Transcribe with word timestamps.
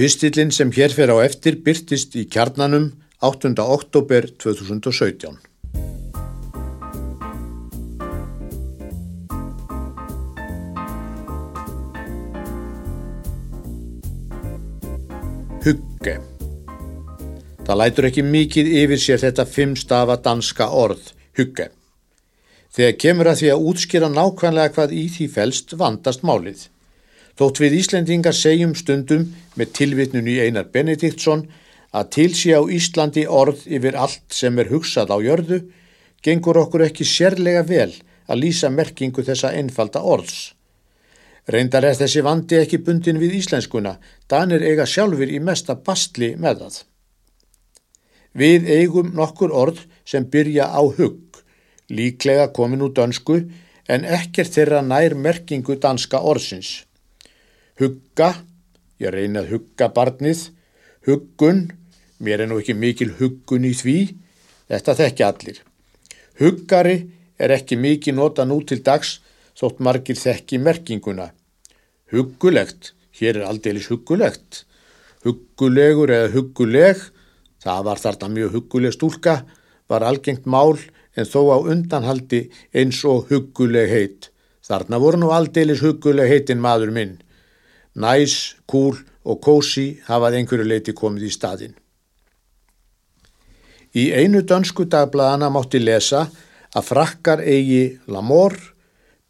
Pistillin 0.00 0.48
sem 0.48 0.70
hér 0.72 0.94
fer 0.96 1.10
á 1.12 1.20
eftir 1.20 1.58
byrtist 1.60 2.14
í 2.16 2.22
kjarnanum 2.24 2.86
8. 3.20 3.50
oktober 3.60 4.30
2017. 4.40 5.34
Hugge 15.66 16.16
Það 17.68 17.76
lætur 17.82 18.08
ekki 18.08 18.24
mikið 18.24 18.74
yfir 18.80 19.04
sér 19.04 19.24
þetta 19.26 19.44
fimmstafa 19.52 20.16
danska 20.24 20.72
orð, 20.72 21.12
hugge. 21.36 21.68
Þegar 22.72 23.00
kemur 23.04 23.34
að 23.34 23.42
því 23.44 23.52
að 23.52 23.70
útskýra 23.74 24.14
nákvæmlega 24.16 24.78
hvað 24.80 24.96
í 24.96 25.08
því 25.12 25.32
fælst 25.36 25.76
vandast 25.76 26.24
málið. 26.24 26.70
Þótt 27.40 27.56
við 27.62 27.74
Íslendingar 27.78 28.36
segjum 28.36 28.74
stundum 28.76 29.22
með 29.56 29.70
tilvitnun 29.78 30.26
í 30.28 30.34
Einar 30.44 30.66
Benediktsson 30.74 31.46
að 31.96 32.10
til 32.12 32.32
sé 32.36 32.52
á 32.52 32.60
Íslandi 32.60 33.22
orð 33.24 33.62
yfir 33.64 33.96
allt 33.96 34.34
sem 34.36 34.58
er 34.60 34.68
hugsað 34.68 35.08
á 35.08 35.16
jörðu, 35.24 35.62
gengur 36.20 36.60
okkur 36.60 36.84
ekki 36.84 37.06
sérlega 37.08 37.62
vel 37.64 37.94
að 38.28 38.42
lýsa 38.42 38.68
merkingu 38.68 39.24
þessa 39.24 39.54
einfalda 39.56 40.02
orðs. 40.04 40.50
Reyndar 41.48 41.86
er 41.88 41.96
þessi 41.96 42.20
vandi 42.28 42.58
ekki 42.60 42.82
bundin 42.84 43.22
við 43.22 43.38
íslenskuna, 43.38 43.94
danir 44.28 44.60
eiga 44.60 44.84
sjálfur 44.84 45.32
í 45.32 45.40
mesta 45.40 45.78
bastli 45.80 46.34
með 46.36 46.60
það. 46.66 46.78
Við 48.36 48.68
eigum 48.76 49.16
nokkur 49.16 49.56
orð 49.62 49.80
sem 50.04 50.28
byrja 50.28 50.68
á 50.68 50.84
hugg, 50.84 51.40
líklega 51.88 52.50
komin 52.52 52.84
úr 52.84 52.92
dönsku 52.92 53.40
en 53.88 54.04
ekkert 54.04 54.52
þeirra 54.60 54.84
nær 54.84 55.16
merkingu 55.16 55.80
danska 55.80 56.20
orðsins. 56.20 56.84
Hugga, 57.80 58.34
ég 59.00 59.08
reyni 59.14 59.40
að 59.40 59.54
hugga 59.54 59.86
barnið, 59.96 60.50
huggun, 61.08 61.62
mér 62.20 62.42
er 62.44 62.50
nú 62.50 62.58
ekki 62.60 62.74
mikil 62.76 63.14
huggun 63.16 63.64
í 63.64 63.70
því, 63.72 63.94
þetta 64.68 64.94
þekki 64.98 65.24
allir. 65.24 65.60
Huggari 66.40 66.96
er 67.40 67.54
ekki 67.56 67.78
mikið 67.80 68.18
nota 68.18 68.44
nú 68.44 68.58
til 68.68 68.82
dags 68.84 69.14
þótt 69.56 69.80
margir 69.80 70.18
þekki 70.20 70.60
merkinguna. 70.60 71.30
Huggulegt, 72.12 72.92
hér 73.16 73.40
er 73.40 73.48
aldeilis 73.48 73.88
huggulegt. 73.88 74.66
Huggulegur 75.24 76.12
eða 76.12 76.28
hugguleg, 76.34 77.00
það 77.64 77.80
var 77.88 78.04
þarna 78.04 78.30
mjög 78.36 78.54
hugguleg 78.58 78.96
stúlka, 78.96 79.38
var 79.88 80.04
algengt 80.04 80.44
mál 80.44 80.76
en 81.16 81.26
þó 81.28 81.40
á 81.48 81.58
undanhaldi 81.64 82.44
eins 82.76 83.00
og 83.08 83.32
hugguleg 83.32 83.88
heit. 83.88 84.30
Þarna 84.68 85.00
voru 85.00 85.24
nú 85.24 85.32
aldeilis 85.32 85.80
hugguleg 85.80 86.28
heitin 86.28 86.60
maður 86.60 86.92
minn. 86.92 87.16
Næs, 87.94 88.56
kúl 88.70 88.98
og 89.24 89.40
kósi 89.42 90.00
hafað 90.06 90.40
einhverju 90.40 90.66
leiti 90.66 90.94
komið 90.96 91.26
í 91.26 91.32
staðin. 91.34 91.74
Í 93.94 94.12
einu 94.14 94.44
dönsku 94.46 94.86
dagbladana 94.86 95.50
mátti 95.50 95.80
lesa 95.82 96.28
að 96.76 96.86
frakkar 96.92 97.42
eigi 97.42 97.98
lamor, 98.06 98.54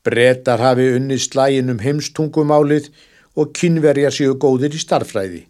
Bretar 0.04 0.60
hafi 0.64 0.86
unni 0.96 1.18
slægin 1.20 1.68
um 1.68 1.80
heimstungumálið 1.80 2.86
og 3.36 3.50
kynverjar 3.56 4.14
séu 4.16 4.36
góðir 4.40 4.72
í 4.72 4.80
starfræði. 4.80 5.42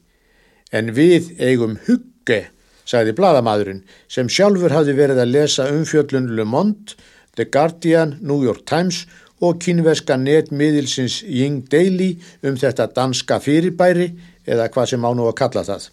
En 0.75 0.91
við 0.95 1.31
eigum 1.39 1.77
hugge, 1.87 2.49
sagði 2.83 3.15
bladamadurinn, 3.15 3.85
sem 4.11 4.27
sjálfur 4.27 4.75
hafi 4.75 4.97
verið 4.99 5.23
að 5.23 5.33
lesa 5.37 5.69
umfjöllun 5.71 6.33
Le 6.35 6.47
Monde, 6.47 6.99
The 7.39 7.47
Guardian, 7.47 8.17
New 8.21 8.43
York 8.43 8.67
Times 8.67 9.05
og 9.07 9.20
kynverska 9.63 10.19
netmiðilsins 10.21 11.23
Ying 11.25 11.65
Daily 11.73 12.13
um 12.45 12.59
þetta 12.61 12.91
danska 12.97 13.41
fyrirbæri 13.41 14.11
eða 14.45 14.69
hvað 14.73 14.93
sem 14.93 15.07
á 15.07 15.11
nú 15.17 15.29
að 15.31 15.39
kalla 15.41 15.65
það. 15.65 15.89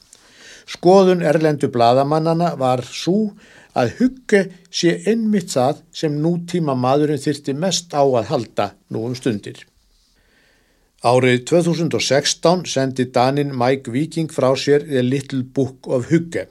Skoðun 0.68 1.24
erlendu 1.24 1.70
bladamannana 1.72 2.52
var 2.60 2.84
svo 2.84 3.32
að 3.78 3.94
hugge 4.02 4.42
sé 4.74 4.98
einmitt 5.08 5.54
það 5.54 5.82
sem 5.96 6.20
nútíma 6.24 6.76
maðurinn 6.76 7.22
þyrti 7.24 7.56
mest 7.56 7.96
á 7.96 8.04
að 8.04 8.30
halda 8.32 8.72
nú 8.92 9.06
um 9.08 9.16
stundir. 9.16 9.64
Árið 11.06 11.44
2016 11.54 12.66
sendi 12.68 13.06
Danin 13.14 13.54
Mike 13.56 13.92
Viking 13.94 14.32
frá 14.34 14.50
sér 14.58 14.84
The 14.88 15.04
Little 15.06 15.44
Book 15.46 15.88
of 15.88 16.10
Hugge. 16.12 16.48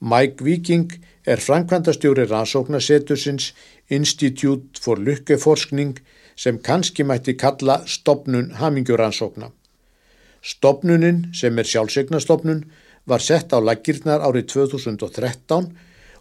Mike 0.00 0.44
Viking 0.44 0.92
er 1.26 1.36
framkvæmdastjóri 1.36 2.24
rannsóknarsetursins 2.30 3.52
Institute 3.90 4.80
for 4.80 4.96
Lykkeforskning 4.96 5.98
sem 6.36 6.58
kannski 6.58 7.04
mætti 7.04 7.34
kalla 7.36 7.82
stopnun 7.86 8.50
hamingjuransókna. 8.56 9.50
Stopnunin 10.42 11.26
sem 11.34 11.58
er 11.58 11.68
sjálfsegnastopnun 11.68 12.64
var 13.06 13.20
sett 13.20 13.52
á 13.52 13.60
laggirnar 13.60 14.24
árið 14.24 14.46
2013 14.54 15.68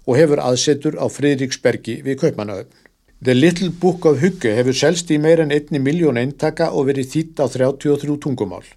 og 0.05 0.17
hefur 0.17 0.43
aðsetur 0.43 0.99
á 0.99 1.07
Fridriksbergi 1.07 2.01
við 2.03 2.19
Kaupmannahöfn. 2.23 2.75
The 3.23 3.33
Little 3.33 3.69
Book 3.69 4.05
of 4.05 4.19
Hugge 4.19 4.51
hefur 4.55 4.75
selst 4.75 5.11
í 5.11 5.19
meir 5.19 5.39
en 5.43 5.55
einni 5.55 5.79
miljón 5.79 6.19
eintaka 6.19 6.69
og 6.71 6.89
verið 6.91 7.13
þýtt 7.13 7.39
á 7.43 7.45
33 7.47 8.19
tungumál. 8.23 8.67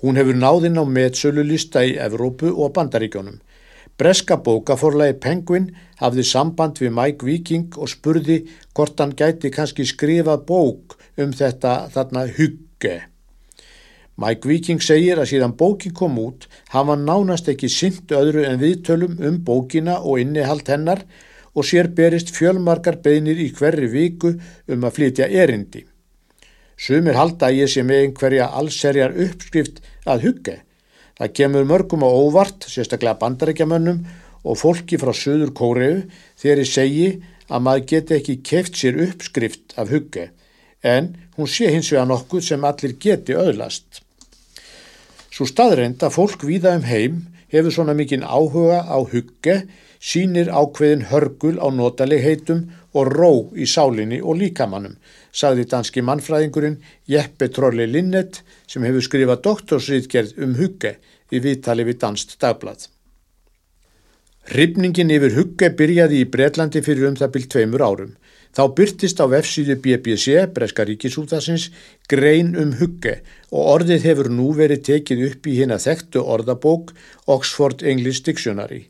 Hún 0.00 0.16
hefur 0.20 0.36
náðinn 0.36 0.80
á 0.80 0.84
meðsölulista 0.84 1.84
í 1.84 1.96
Evrópu 2.00 2.52
og 2.52 2.72
Bandaríkjónum. 2.76 3.36
Breska 3.96 4.36
bókaforlagi 4.44 5.14
Penguin 5.24 5.70
hafði 6.02 6.24
samband 6.28 6.76
við 6.82 6.90
Mike 6.92 7.24
Viking 7.24 7.78
og 7.80 7.88
spurði 7.88 8.42
hvort 8.76 8.98
hann 9.00 9.14
gæti 9.16 9.48
kannski 9.54 9.86
skrifa 9.88 10.34
bók 10.36 10.98
um 11.16 11.32
þetta 11.32 11.86
þarna 11.94 12.26
Hugge. 12.36 12.96
Mike 14.20 14.48
Viking 14.48 14.84
segir 14.84 15.16
að 15.20 15.30
síðan 15.32 15.56
bókin 15.56 15.96
kom 15.96 16.18
út 16.20 16.44
hafa 16.74 16.96
nánast 17.00 17.48
ekki 17.52 17.72
synd 17.72 18.12
öðru 18.12 18.44
en 18.48 18.60
viðtölum 18.60 19.16
um 19.16 19.40
bókina 19.44 19.96
og 20.02 20.20
innihald 20.20 20.68
hennar 20.68 21.06
og 21.56 21.64
sér 21.64 21.88
berist 21.96 22.34
fjölmarkar 22.36 23.00
beinir 23.00 23.40
í 23.40 23.48
hverri 23.56 23.88
viku 23.88 24.34
um 24.68 24.84
að 24.84 24.96
flytja 24.98 25.28
erindi. 25.32 25.86
Sumir 26.76 27.16
halda 27.16 27.48
ég 27.48 27.72
sé 27.72 27.80
með 27.80 28.02
einhverja 28.04 28.52
allserjar 28.60 29.16
uppskrift 29.24 29.80
að 30.04 30.28
hugge. 30.28 30.58
Það 31.16 31.32
kemur 31.38 31.68
mörgum 31.68 32.04
á 32.04 32.10
óvart, 32.12 32.66
sérstaklega 32.68 33.16
bandarækjamönnum 33.22 34.02
og 34.46 34.58
fólki 34.60 34.98
frá 35.00 35.14
söður 35.16 35.54
kóriðu 35.56 36.02
þegar 36.38 36.60
ég 36.62 36.70
segi 36.70 37.06
að 37.48 37.62
maður 37.64 37.86
geti 37.92 38.16
ekki 38.18 38.36
keft 38.44 38.76
sér 38.76 38.98
uppskrift 39.06 39.76
af 39.80 39.92
hugge 39.94 40.30
en 40.86 41.14
hún 41.38 41.48
sé 41.50 41.70
hins 41.72 41.88
vegar 41.92 42.08
nokkuð 42.10 42.44
sem 42.44 42.66
allir 42.68 42.94
geti 43.00 43.36
öðlast. 43.36 44.02
Svo 45.32 45.48
staðreind 45.48 46.04
að 46.04 46.14
fólk 46.14 46.44
víða 46.48 46.76
um 46.76 46.86
heim 46.86 47.18
hefur 47.52 47.74
svona 47.74 47.96
mikinn 47.96 48.24
áhuga 48.24 48.82
á 48.84 48.98
hugge, 49.00 49.62
sínir 50.00 50.52
ákveðin 50.52 51.08
hörgul 51.10 51.56
á 51.58 51.66
notaligheitum 51.72 52.66
og 52.96 53.12
ró 53.12 53.30
í 53.52 53.68
sálinni 53.68 54.22
og 54.22 54.38
líkamannum, 54.40 54.96
sagði 55.30 55.68
danski 55.70 56.04
mannfræðingurinn 56.06 56.80
Jeppe 57.12 57.50
Trolli 57.52 57.86
Linnet 57.90 58.40
sem 58.66 58.84
hefur 58.88 59.04
skrifað 59.04 59.44
doktorsriðgerð 59.46 60.36
um 60.46 60.56
hugge 60.60 60.96
í 61.30 61.42
viðtali 61.44 61.86
við 61.86 62.00
Danst 62.02 62.38
Dagblad. 62.40 62.88
Ripningin 64.46 65.10
yfir 65.10 65.34
hugge 65.34 65.72
byrjaði 65.74 66.22
í 66.22 66.30
Breitlandi 66.30 66.82
fyrir 66.86 67.08
um 67.08 67.18
það 67.18 67.32
byrj 67.34 67.46
tveimur 67.52 67.82
árum. 67.82 68.12
Þá 68.56 68.62
byrtist 68.78 69.18
á 69.20 69.26
vefsíðu 69.28 69.74
BBC, 69.84 70.46
Breska 70.54 70.86
ríkisútasins, 70.86 71.66
grein 72.08 72.54
um 72.56 72.76
hugge 72.78 73.18
og 73.50 73.72
orðið 73.74 74.06
hefur 74.08 74.30
nú 74.32 74.52
verið 74.56 74.84
tekið 74.86 75.24
upp 75.26 75.48
í 75.50 75.56
hérna 75.58 75.76
þekktu 75.82 76.22
orðabók 76.22 76.94
Oxford 77.26 77.82
English 77.82 78.22
Dictionary. 78.24 78.86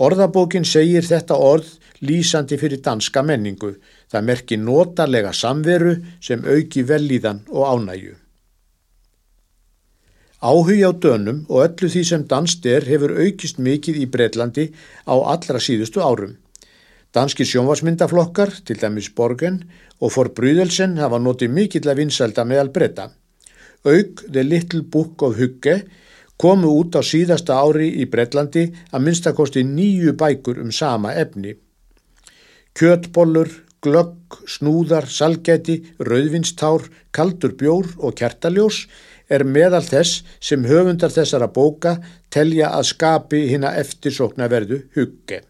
Orðabókin 0.00 0.64
segir 0.64 1.04
þetta 1.04 1.36
orð 1.36 1.68
lýsandi 2.00 2.56
fyrir 2.58 2.80
danska 2.80 3.22
menningu. 3.22 3.74
Það 4.08 4.26
merki 4.28 4.56
notarlega 4.56 5.32
samveru 5.36 5.96
sem 6.20 6.44
auki 6.44 6.84
velíðan 6.88 7.44
og 7.50 7.66
ánæju. 7.68 8.16
Áhugja 10.42 10.90
á 10.90 10.92
dönum 10.98 11.44
og 11.46 11.62
öllu 11.68 11.88
því 11.92 12.02
sem 12.02 12.22
danst 12.26 12.64
er 12.66 12.82
hefur 12.88 13.12
aukist 13.14 13.60
mikið 13.62 14.00
í 14.02 14.06
Breitlandi 14.10 14.64
á 15.06 15.14
allra 15.14 15.60
síðustu 15.62 16.02
árum. 16.02 16.34
Danski 17.14 17.44
sjónvarsmyndaflokkar, 17.44 18.50
til 18.64 18.80
dæmis 18.80 19.10
Borgen 19.14 19.60
og 20.00 20.14
Forbrúðelsen 20.14 20.96
hafa 20.98 21.20
notið 21.20 21.52
mikill 21.52 21.90
að 21.92 22.00
vinsælda 22.00 22.46
meðal 22.48 22.72
breyta. 22.72 23.10
Auk 23.84 24.24
The 24.32 24.42
Little 24.42 24.82
Book 24.82 25.22
of 25.22 25.36
Hugge 25.38 25.82
komu 26.42 26.72
út 26.80 26.98
á 26.98 27.02
síðasta 27.06 27.60
ári 27.62 27.92
í 28.02 28.08
Breitlandi 28.10 28.64
að 28.90 29.04
minnstakosti 29.06 29.62
nýju 29.66 30.16
bækur 30.18 30.58
um 30.62 30.72
sama 30.74 31.14
efni. 31.14 31.54
Kjötbollur, 32.74 33.50
glögg, 33.84 34.40
snúðar, 34.50 35.06
salgæti, 35.06 35.78
rauðvinstár, 36.02 36.88
kaldur 37.14 37.54
bjór 37.58 37.94
og 37.98 38.16
kertaljós 38.18 38.86
er 39.32 39.44
meðal 39.46 39.84
þess 39.86 40.22
sem 40.40 40.66
höfundar 40.66 41.14
þessara 41.14 41.48
bóka 41.52 41.96
telja 42.32 42.72
að 42.74 42.90
skapi 42.90 43.46
hinn 43.52 43.66
að 43.68 43.80
eftirsokna 43.84 44.50
verðu 44.50 44.82
hugge. 44.96 45.42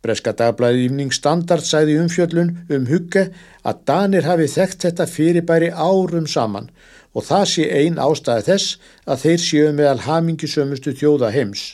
Breska 0.00 0.32
dagblæði 0.32 0.86
Ímning 0.88 1.12
Standard 1.12 1.66
sæði 1.68 1.98
umfjöllun 2.00 2.54
um 2.72 2.86
hugge 2.88 3.26
að 3.68 3.82
Danir 3.88 4.28
hafi 4.28 4.46
þekkt 4.48 4.86
þetta 4.86 5.06
fyrirbæri 5.08 5.68
árum 5.76 6.28
saman 6.28 6.70
og 6.70 6.99
það 7.18 7.46
sé 7.52 7.64
ein 7.82 7.98
ástæði 7.98 8.46
þess 8.46 8.76
að 9.06 9.22
þeir 9.24 9.40
séu 9.44 9.70
meðal 9.74 10.02
hamingisömmustu 10.06 10.94
þjóða 10.94 11.32
heims, 11.34 11.64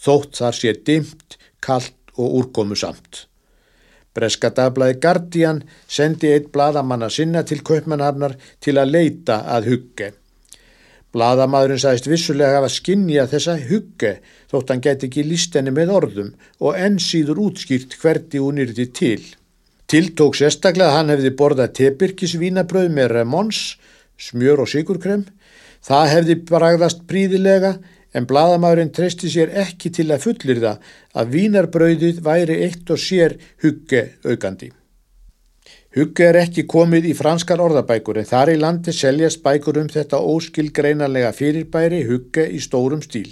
þótt 0.00 0.40
þar 0.40 0.56
sé 0.56 0.72
dimt, 0.86 1.36
kallt 1.60 2.14
og 2.16 2.38
úrkomu 2.40 2.78
samt. 2.78 3.26
Breska 4.16 4.50
dagblæði 4.56 4.96
Guardian 5.02 5.60
sendi 5.86 6.32
eitt 6.34 6.48
bladamanna 6.54 7.10
sinna 7.12 7.44
til 7.46 7.60
Kaupmannhafnar 7.62 8.34
til 8.64 8.78
að 8.80 8.96
leita 8.96 9.44
að 9.54 9.68
hugge. 9.70 10.08
Bladamadurinn 11.14 11.80
sagðist 11.82 12.06
vissulega 12.10 12.58
hafa 12.58 12.70
skinnja 12.70 13.26
þessa 13.30 13.56
hugge 13.66 14.16
þótt 14.50 14.70
hann 14.70 14.82
geti 14.84 15.08
ekki 15.08 15.24
lístenni 15.26 15.72
með 15.74 15.92
orðum 15.96 16.32
og 16.62 16.78
enn 16.78 16.98
síður 17.02 17.42
útskýrt 17.48 17.96
hverdi 17.98 18.42
hún 18.42 18.60
yrði 18.62 18.86
til. 18.94 19.22
Tiltók 19.90 20.38
sérstaklega 20.38 20.90
að 20.90 20.96
hann 20.96 21.10
hefði 21.10 21.32
borðað 21.38 21.72
tepirkisvínabröð 21.80 22.92
með 22.94 23.08
remons, 23.16 23.62
smjör 24.20 24.64
og 24.64 24.70
sigurkrem. 24.70 25.24
Það 25.84 26.10
hefði 26.14 26.36
bragðast 26.50 27.06
príðilega 27.08 27.78
en 28.14 28.26
bladamæðurinn 28.26 28.92
treysti 28.94 29.30
sér 29.30 29.54
ekki 29.62 29.92
til 29.94 30.10
að 30.10 30.26
fullir 30.26 30.60
það 30.60 30.92
að 31.20 31.32
vínarbrauðið 31.36 32.20
væri 32.26 32.60
eitt 32.66 32.90
og 32.90 33.00
sér 33.00 33.36
hugge 33.62 34.04
aukandi. 34.26 34.70
Hugge 35.96 36.26
er 36.28 36.36
ekki 36.44 36.68
komið 36.70 37.08
í 37.10 37.16
franskar 37.18 37.62
orðabækur 37.64 38.20
en 38.20 38.28
þar 38.28 38.52
í 38.52 38.58
landi 38.60 38.92
seljast 38.94 39.40
bækur 39.42 39.80
um 39.80 39.88
þetta 39.90 40.20
óskilgreinarlega 40.22 41.32
fyrirbæri 41.34 42.04
hugge 42.06 42.46
í 42.46 42.60
stórum 42.62 43.02
stíl. 43.02 43.30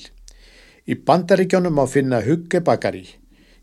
Í 0.89 0.97
bandaríkjónum 1.07 1.79
á 1.79 1.87
finna 1.87 2.19
hugge 2.25 2.63
bakari. 2.65 3.05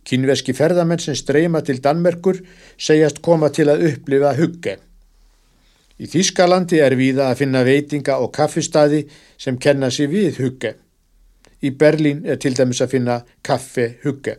Kynveski 0.06 0.54
ferðamenn 0.54 1.01
sem 1.01 1.18
streyma 1.18 1.63
til 1.66 1.81
Danmerkur 1.83 2.39
segjast 2.77 3.24
koma 3.25 3.50
til 3.50 3.68
að 3.74 3.88
upplifa 3.89 4.36
hugge. 4.38 4.77
Í 5.96 6.10
Þískalandi 6.12 6.82
er 6.84 6.98
viða 7.00 7.30
að 7.32 7.40
finna 7.44 7.62
veitinga 7.64 8.18
og 8.20 8.34
kaffistadi 8.36 9.06
sem 9.40 9.58
kenna 9.58 9.88
sér 9.94 10.12
við 10.12 10.42
hugge. 10.44 10.74
Í 11.64 11.72
Berlín 11.72 12.26
er 12.28 12.40
til 12.42 12.54
dæmis 12.58 12.82
að 12.84 12.98
finna 12.98 13.22
kaffe 13.46 13.94
hugge. 14.04 14.38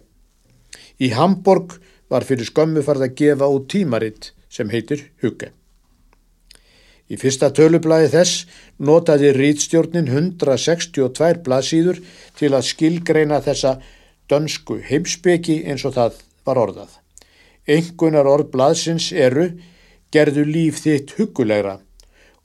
Í 1.00 1.12
Hamburg 1.16 1.78
var 2.12 2.26
fyrir 2.28 2.48
skömmu 2.48 2.84
farð 2.84 3.06
að 3.08 3.14
gefa 3.20 3.48
út 3.48 3.70
tímaritt 3.72 4.32
sem 4.52 4.68
heitir 4.70 5.08
hugge. 5.24 5.52
Í 7.06 7.16
fyrsta 7.20 7.52
tölublaði 7.54 8.10
þess 8.12 8.46
notaði 8.82 9.30
rítstjórnin 9.36 10.08
162 10.10 11.42
blaðsýður 11.46 12.00
til 12.38 12.50
að 12.52 12.66
skilgreina 12.66 13.38
þessa 13.44 13.76
dönsku 14.30 14.80
heimsbyggi 14.82 15.60
eins 15.70 15.86
og 15.86 15.94
það 15.96 16.20
var 16.46 16.60
orðað. 16.64 16.90
Engunar 17.66 18.28
orð 18.30 18.50
blaðsins 18.52 19.12
eru 19.12 19.52
gerðu 20.14 20.46
líf 20.48 20.82
þitt 20.84 21.16
hugulegra 21.18 21.78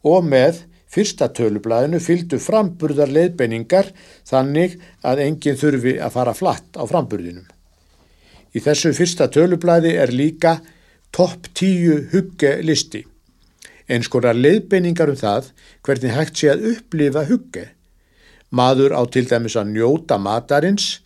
og 0.08 0.26
með 0.26 0.66
Fyrsta 0.92 1.30
tölublaðinu 1.32 2.02
fylgdu 2.04 2.36
framburðar 2.44 3.12
leiðbeiningar 3.16 3.94
þannig 4.28 4.74
að 5.08 5.22
enginn 5.24 5.60
þurfi 5.60 5.94
að 6.04 6.16
fara 6.18 6.34
flatt 6.36 6.76
á 6.76 6.84
framburðinum. 6.84 7.46
Í 8.52 8.60
þessu 8.60 8.92
fyrsta 8.96 9.30
tölublaði 9.32 9.94
er 9.96 10.12
líka 10.12 10.58
topp 11.16 11.48
tíu 11.56 12.02
hugge 12.12 12.58
listi. 12.68 13.06
Eins 13.88 14.12
konar 14.12 14.36
leiðbeiningar 14.36 15.14
um 15.14 15.20
það 15.20 15.54
hvernig 15.88 16.16
hægt 16.18 16.42
sé 16.42 16.52
að 16.52 16.68
upplifa 16.74 17.24
hugge. 17.30 17.70
Maður 18.52 18.98
á 19.00 19.02
til 19.08 19.24
dæmis 19.32 19.56
að 19.56 19.72
njóta 19.72 20.20
matarins 20.20 20.98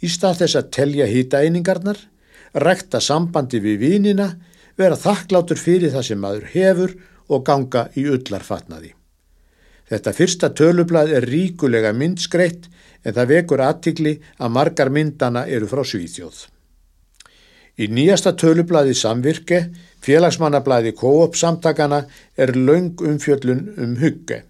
í 0.00 0.08
stað 0.08 0.40
þess 0.40 0.60
að 0.60 0.70
telja 0.72 1.10
hýtaeiningarnar, 1.10 2.00
rekta 2.64 2.96
sambandi 3.00 3.60
við 3.60 3.76
vínina, 3.84 4.32
vera 4.78 4.98
þakklátur 4.98 5.60
fyrir 5.60 5.94
það 5.94 6.06
sem 6.08 6.20
maður 6.20 6.46
hefur 6.54 6.94
og 7.28 7.44
ganga 7.46 7.88
í 7.98 8.06
öllarfatnaði. 8.10 8.94
Þetta 9.84 10.14
fyrsta 10.16 10.50
tölublað 10.56 11.12
er 11.18 11.26
ríkulega 11.28 11.92
myndskreitt 11.92 12.70
en 13.04 13.14
það 13.14 13.30
vekur 13.34 13.62
aðtikli 13.64 14.16
að 14.40 14.54
margar 14.56 14.90
myndana 14.90 15.44
eru 15.46 15.68
frá 15.68 15.84
Svíþjóð. 15.84 16.46
Í 17.74 17.88
nýjasta 17.90 18.32
tölublaði 18.38 18.94
Samvirke, 18.94 19.60
félagsmannablaði 20.04 20.94
Coop 20.94 21.34
samtakana 21.36 22.04
er 22.38 22.54
laung 22.54 22.94
umfjöllun 23.02 23.64
um 23.82 23.96
hugge. 23.98 24.44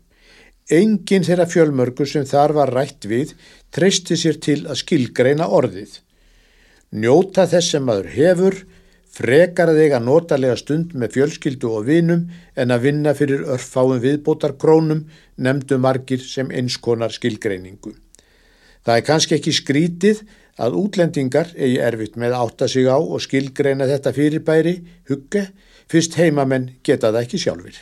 Engin 0.70 1.24
þeirra 1.24 1.46
fjölmörgu 1.48 2.06
sem 2.08 2.26
þar 2.28 2.54
var 2.56 2.72
rætt 2.72 3.08
við 3.08 3.32
treysti 3.72 4.16
sér 4.20 4.38
til 4.44 4.60
að 4.68 4.80
skilgreina 4.82 5.48
orðið. 5.48 5.98
Njóta 6.94 7.48
þess 7.50 7.74
sem 7.74 7.84
maður 7.84 8.10
hefur, 8.14 8.60
Frekar 9.14 9.70
þig 9.76 9.92
að 9.94 10.06
notalega 10.08 10.56
stund 10.58 10.94
með 10.98 11.12
fjölskyldu 11.14 11.68
og 11.70 11.84
vinum 11.86 12.24
en 12.58 12.74
að 12.74 12.88
vinna 12.88 13.12
fyrir 13.14 13.44
örfáum 13.54 14.00
viðbótar 14.02 14.56
krónum 14.58 15.04
nefndu 15.38 15.78
margir 15.78 16.24
sem 16.24 16.50
einskonar 16.50 17.14
skilgreiningu. 17.14 17.94
Það 18.84 18.98
er 18.98 19.06
kannski 19.06 19.38
ekki 19.38 19.54
skrítið 19.54 20.24
að 20.58 20.76
útlendingar 20.82 21.54
eigi 21.54 21.78
erfitt 21.82 22.18
með 22.18 22.34
að 22.34 22.48
átta 22.48 22.70
sig 22.70 22.90
á 22.90 22.98
og 22.98 23.22
skilgreina 23.22 23.86
þetta 23.90 24.14
fyrirbæri, 24.18 24.76
hugge, 25.08 25.46
fyrst 25.90 26.18
heimamenn 26.18 26.72
geta 26.82 27.14
það 27.14 27.22
ekki 27.22 27.44
sjálfur. 27.46 27.78